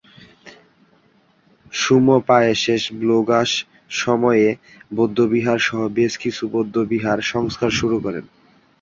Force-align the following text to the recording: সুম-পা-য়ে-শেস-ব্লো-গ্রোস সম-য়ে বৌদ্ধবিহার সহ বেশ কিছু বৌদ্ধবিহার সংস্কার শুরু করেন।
সুম-পা-য়ে-শেস-ব্লো-গ্রোস 1.73 3.51
সম-য়ে 3.91 4.49
বৌদ্ধবিহার 4.95 5.59
সহ 5.59 5.81
বেশ 5.97 6.13
কিছু 6.17 6.43
বৌদ্ধবিহার 6.47 7.19
সংস্কার 7.31 7.71
শুরু 7.79 7.97
করেন। 7.99 8.25